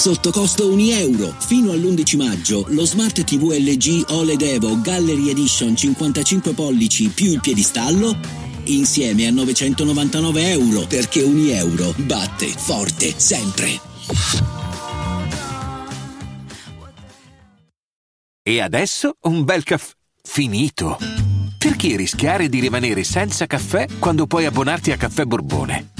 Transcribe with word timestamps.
sotto 0.00 0.30
costo 0.30 0.72
1 0.72 0.80
euro. 0.92 1.34
Fino 1.38 1.72
all'11 1.72 2.16
maggio 2.16 2.64
lo 2.68 2.86
Smart 2.86 3.22
TV 3.22 3.52
LG 3.52 4.06
OLED 4.08 4.40
Evo 4.40 4.80
Gallery 4.80 5.28
Edition 5.28 5.76
55 5.76 6.54
pollici 6.54 7.08
più 7.08 7.32
il 7.32 7.40
piedistallo 7.40 8.16
insieme 8.64 9.26
a 9.26 9.30
999 9.30 10.50
euro 10.52 10.86
perché 10.86 11.20
1 11.20 11.50
euro 11.50 11.92
batte 11.98 12.46
forte 12.46 13.12
sempre. 13.14 13.78
E 18.42 18.60
adesso 18.60 19.16
un 19.24 19.44
bel 19.44 19.64
caffè 19.64 19.92
finito. 20.22 20.96
Perché 21.58 21.94
rischiare 21.96 22.48
di 22.48 22.58
rimanere 22.58 23.04
senza 23.04 23.44
caffè 23.44 23.86
quando 23.98 24.26
puoi 24.26 24.46
abbonarti 24.46 24.92
a 24.92 24.96
Caffè 24.96 25.24
Borbone? 25.24 25.99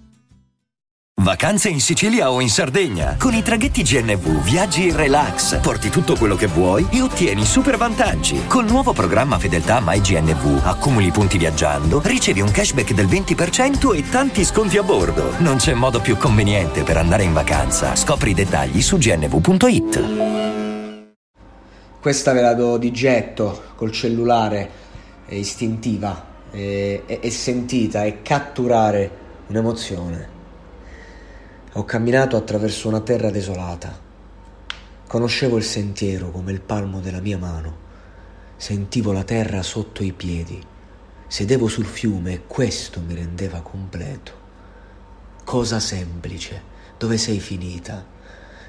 Vacanze 1.21 1.69
in 1.69 1.79
Sicilia 1.79 2.31
o 2.31 2.41
in 2.41 2.49
Sardegna. 2.49 3.15
Con 3.19 3.35
i 3.35 3.43
traghetti 3.43 3.83
GNV 3.83 4.41
viaggi 4.41 4.87
in 4.87 4.95
relax, 4.95 5.59
porti 5.59 5.89
tutto 5.89 6.15
quello 6.15 6.35
che 6.35 6.47
vuoi 6.47 6.87
e 6.89 6.99
ottieni 6.99 7.45
super 7.45 7.77
vantaggi. 7.77 8.47
Col 8.47 8.65
nuovo 8.65 8.91
programma 8.91 9.37
Fedeltà 9.37 9.79
MyGNV 9.85 10.61
accumuli 10.63 11.11
punti 11.11 11.37
viaggiando, 11.37 12.01
ricevi 12.03 12.41
un 12.41 12.49
cashback 12.49 12.93
del 12.93 13.05
20% 13.05 13.95
e 13.95 14.09
tanti 14.09 14.43
sconti 14.43 14.79
a 14.79 14.83
bordo. 14.83 15.35
Non 15.37 15.57
c'è 15.57 15.75
modo 15.75 16.01
più 16.01 16.17
conveniente 16.17 16.81
per 16.81 16.97
andare 16.97 17.21
in 17.21 17.33
vacanza. 17.33 17.95
Scopri 17.95 18.31
i 18.31 18.33
dettagli 18.33 18.81
su 18.81 18.97
gnv.it. 18.97 20.03
Questa 22.01 22.33
ve 22.33 22.41
la 22.41 22.55
do 22.55 22.77
di 22.77 22.91
getto 22.91 23.65
col 23.75 23.91
cellulare, 23.91 24.69
è 25.27 25.35
istintiva, 25.35 26.25
è, 26.49 27.03
è, 27.05 27.19
è 27.19 27.29
sentita, 27.29 28.05
è 28.05 28.23
catturare 28.23 29.11
un'emozione. 29.49 30.39
Ho 31.75 31.85
camminato 31.85 32.35
attraverso 32.35 32.89
una 32.89 32.99
terra 32.99 33.31
desolata. 33.31 33.97
Conoscevo 35.07 35.55
il 35.55 35.63
sentiero 35.63 36.29
come 36.29 36.51
il 36.51 36.59
palmo 36.59 36.99
della 36.99 37.21
mia 37.21 37.37
mano. 37.37 37.89
Sentivo 38.57 39.13
la 39.13 39.23
terra 39.23 39.63
sotto 39.63 40.03
i 40.03 40.11
piedi. 40.11 40.61
Sedevo 41.27 41.69
sul 41.69 41.85
fiume 41.85 42.33
e 42.33 42.41
questo 42.45 42.99
mi 42.99 43.15
rendeva 43.15 43.61
completo. 43.61 44.33
Cosa 45.45 45.79
semplice. 45.79 46.61
Dove 46.97 47.17
sei 47.17 47.39
finita? 47.39 48.05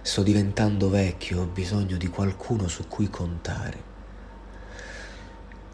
Sto 0.01 0.23
diventando 0.23 0.89
vecchio, 0.89 1.41
ho 1.41 1.47
bisogno 1.47 1.97
di 1.97 2.07
qualcuno 2.07 2.69
su 2.69 2.87
cui 2.87 3.11
contare. 3.11 3.83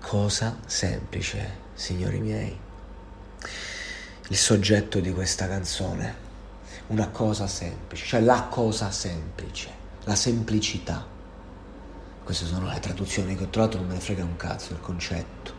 Cosa 0.00 0.60
semplice, 0.64 1.56
signori 1.74 2.20
miei. 2.20 2.58
Il 4.28 4.36
soggetto 4.36 4.98
di 4.98 5.12
questa 5.12 5.46
canzone 5.46 6.27
una 6.88 7.08
cosa 7.08 7.46
semplice, 7.46 8.06
cioè 8.06 8.20
la 8.20 8.46
cosa 8.48 8.90
semplice, 8.90 9.70
la 10.04 10.14
semplicità. 10.14 11.04
Queste 12.24 12.46
sono 12.46 12.68
le 12.68 12.80
traduzioni 12.80 13.34
che 13.36 13.44
ho 13.44 13.48
trovato, 13.48 13.78
non 13.78 13.86
me 13.86 13.94
ne 13.94 14.00
frega 14.00 14.22
un 14.22 14.36
cazzo 14.36 14.72
il 14.72 14.80
concetto. 14.80 15.56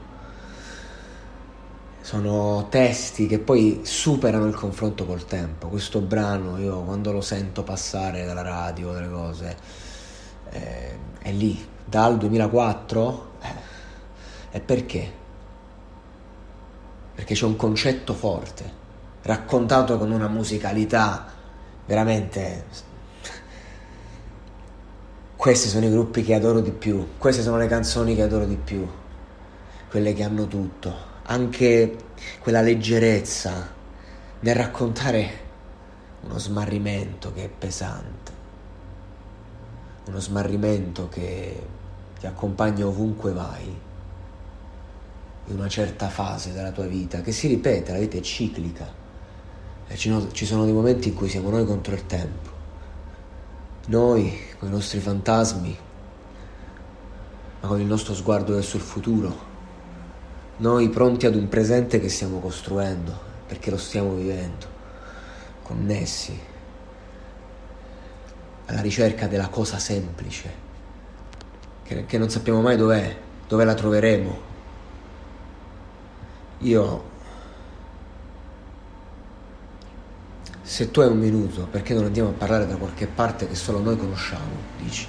Sono 2.02 2.67
testi 2.69 3.27
che 3.27 3.39
poi 3.39 3.81
superano 3.83 4.45
il 4.45 4.55
confronto 4.55 5.05
col 5.05 5.25
tempo. 5.25 5.67
Questo 5.67 6.00
brano, 6.00 6.57
io 6.57 6.81
quando 6.81 7.11
lo 7.11 7.22
sento 7.22 7.63
passare 7.63 8.25
dalla 8.25 8.41
radio, 8.41 8.94
delle 8.94 9.09
cose, 9.09 9.57
eh, 10.50 10.97
è 11.19 11.31
lì, 11.31 11.67
dal 11.85 12.17
2004. 12.17 13.31
Eh, 13.41 14.57
e 14.57 14.59
perché? 14.59 15.11
Perché 17.13 17.34
c'è 17.35 17.46
un 17.46 17.56
concetto 17.56 18.13
forte 18.13 18.78
raccontato 19.22 19.97
con 19.97 20.12
una 20.12 20.28
musicalità 20.28 21.25
veramente 21.85 22.66
questi 25.35 25.68
sono 25.68 25.85
i 25.85 25.90
gruppi 25.90 26.22
che 26.22 26.34
adoro 26.35 26.59
di 26.59 26.72
più, 26.72 27.18
queste 27.18 27.41
sono 27.41 27.58
le 27.58 27.68
canzoni 27.68 28.13
che 28.13 28.24
adoro 28.24 28.46
di 28.46 28.58
più, 28.58 28.85
quelle 29.90 30.13
che 30.13 30.24
hanno 30.24 30.47
tutto, 30.47 30.94
anche 31.24 31.96
quella 32.40 32.62
leggerezza 32.62 33.69
nel 34.41 34.56
raccontare 34.56 35.47
uno 36.22 36.38
smarrimento 36.38 37.31
che 37.31 37.46
è 37.46 37.50
pesante, 37.50 38.31
uno 40.08 40.19
smarrimento 40.19 41.08
che 41.08 41.68
ti 42.19 42.28
accompagna 42.28 42.85
ovunque 42.85 43.31
vai, 43.31 43.79
in 45.46 45.56
una 45.58 45.69
certa 45.69 46.09
fase 46.09 46.52
della 46.52 46.72
tua 46.72 46.85
vita, 46.85 47.22
che 47.22 47.31
si 47.31 47.47
ripete, 47.47 47.94
la 47.94 48.00
vita 48.00 48.18
è 48.18 48.22
ciclica 48.22 49.08
e 49.91 49.97
ci 49.97 50.45
sono 50.45 50.66
dei 50.66 50.73
momenti 50.73 51.07
in 51.07 51.16
cui 51.16 51.27
siamo 51.27 51.50
noi 51.50 51.66
contro 51.66 51.95
il 51.95 52.05
tempo. 52.05 52.50
Noi, 53.88 54.39
con 54.59 54.67
i 54.67 54.72
nostri 54.72 55.00
fantasmi, 55.00 55.77
ma 57.59 57.67
con 57.67 57.81
il 57.81 57.88
nostro 57.88 58.13
sguardo 58.13 58.53
verso 58.53 58.78
il 58.78 58.83
futuro. 58.83 59.47
Noi 60.57 60.89
pronti 60.89 61.25
ad 61.25 61.33
un 61.33 61.49
presente 61.49 61.99
che 61.99 62.07
stiamo 62.07 62.39
costruendo, 62.39 63.17
perché 63.47 63.72
lo 63.72 63.78
stiamo 63.78 64.13
vivendo, 64.13 64.67
connessi, 65.63 66.39
alla 68.67 68.81
ricerca 68.81 69.25
della 69.25 69.47
cosa 69.47 69.79
semplice, 69.79 70.53
che, 71.81 72.05
che 72.05 72.17
non 72.19 72.29
sappiamo 72.29 72.61
mai 72.61 72.78
dov'è, 72.78 73.17
dove 73.47 73.66
la 73.66 73.73
troveremo. 73.73 74.47
Io 76.59 77.03
Se 80.69 80.91
tu 80.91 81.00
hai 81.00 81.07
un 81.09 81.18
minuto, 81.18 81.66
perché 81.66 81.96
non 81.96 82.06
andiamo 82.06 82.30
a 82.30 82.34
parlare 82.34 82.68
da 82.68 82.75
qualche 82.75 83.07
parte 83.07 83.47
che 83.47 83.56
solo 83.56 83.80
noi 83.80 83.97
conosciamo, 83.97 84.52
dici? 84.78 85.07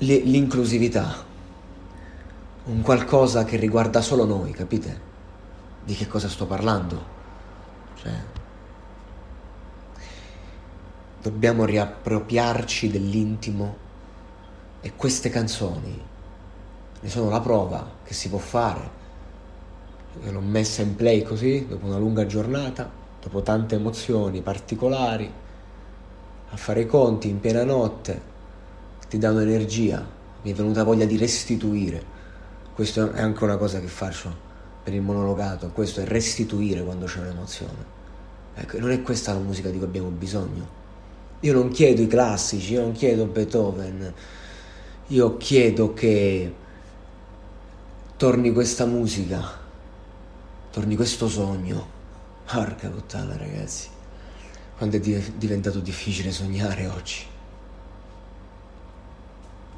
L'inclusività, 0.00 1.24
un 2.66 2.82
qualcosa 2.82 3.46
che 3.46 3.56
riguarda 3.56 4.02
solo 4.02 4.26
noi, 4.26 4.52
capite? 4.52 5.00
Di 5.82 5.94
che 5.94 6.06
cosa 6.06 6.28
sto 6.28 6.44
parlando? 6.44 7.02
Cioè, 7.94 8.12
dobbiamo 11.22 11.64
riappropriarci 11.64 12.90
dell'intimo 12.90 13.76
e 14.82 14.92
queste 14.94 15.30
canzoni 15.30 15.98
ne 17.00 17.08
sono 17.08 17.30
la 17.30 17.40
prova 17.40 17.90
che 18.04 18.12
si 18.12 18.28
può 18.28 18.38
fare. 18.38 18.97
Io 20.24 20.32
l'ho 20.32 20.40
messa 20.40 20.82
in 20.82 20.94
play 20.96 21.22
così, 21.22 21.66
dopo 21.68 21.86
una 21.86 21.98
lunga 21.98 22.26
giornata, 22.26 22.90
dopo 23.20 23.42
tante 23.42 23.76
emozioni 23.76 24.40
particolari, 24.42 25.30
a 26.50 26.56
fare 26.56 26.80
i 26.80 26.86
conti 26.86 27.28
in 27.28 27.40
piena 27.40 27.64
notte, 27.64 28.20
ti 29.08 29.18
danno 29.18 29.40
energia, 29.40 30.04
mi 30.42 30.50
è 30.50 30.54
venuta 30.54 30.82
voglia 30.84 31.04
di 31.04 31.16
restituire. 31.16 32.16
Questo 32.74 33.12
è 33.12 33.20
anche 33.20 33.44
una 33.44 33.56
cosa 33.56 33.80
che 33.80 33.86
faccio 33.86 34.46
per 34.82 34.94
il 34.94 35.02
monologato, 35.02 35.70
questo 35.70 36.00
è 36.00 36.04
restituire 36.04 36.82
quando 36.82 37.06
c'è 37.06 37.20
un'emozione. 37.20 37.96
Ecco, 38.54 38.78
non 38.78 38.90
è 38.90 39.02
questa 39.02 39.32
la 39.32 39.38
musica 39.38 39.68
di 39.68 39.76
cui 39.76 39.86
abbiamo 39.86 40.08
bisogno. 40.08 40.76
Io 41.40 41.52
non 41.52 41.68
chiedo 41.68 42.02
i 42.02 42.06
classici, 42.06 42.72
io 42.72 42.82
non 42.82 42.92
chiedo 42.92 43.26
Beethoven, 43.26 44.12
io 45.08 45.36
chiedo 45.36 45.94
che 45.94 46.54
torni 48.16 48.52
questa 48.52 48.84
musica, 48.86 49.66
torni 50.70 50.96
questo 50.96 51.28
sogno 51.28 51.96
Porca 52.50 52.88
puttana 52.88 53.36
ragazzi, 53.36 53.88
quanto 54.78 54.96
è 54.96 55.00
diventato 55.00 55.80
difficile 55.80 56.32
sognare 56.32 56.86
oggi. 56.86 57.36